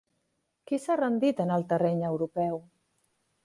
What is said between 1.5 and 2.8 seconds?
el terreny europeu?